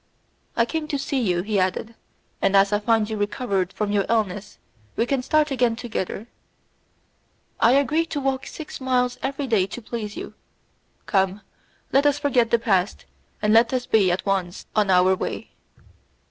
"I 0.55 0.65
came 0.65 0.87
to 0.87 0.97
see 0.97 1.19
you," 1.21 1.43
he 1.43 1.59
added, 1.59 1.93
"and 2.41 2.57
as 2.57 2.73
I 2.73 2.79
find 2.79 3.07
you 3.07 3.17
recovered 3.17 3.71
from 3.71 3.91
your 3.91 4.07
illness, 4.09 4.57
we 4.95 5.05
can 5.05 5.21
start 5.21 5.51
again 5.51 5.75
together; 5.75 6.25
I 7.59 7.73
agree 7.73 8.07
to 8.07 8.19
walk 8.19 8.47
six 8.47 8.81
miles 8.81 9.19
every 9.21 9.45
day 9.45 9.67
to 9.67 9.79
please 9.79 10.17
you. 10.17 10.33
Come, 11.05 11.41
let 11.91 12.07
us 12.07 12.17
forget 12.17 12.49
the 12.49 12.57
past, 12.57 13.05
and 13.43 13.53
let 13.53 13.71
us 13.73 13.85
be 13.85 14.11
at 14.11 14.25
once 14.25 14.65
on 14.75 14.89
our 14.89 15.15
way." 15.15 15.51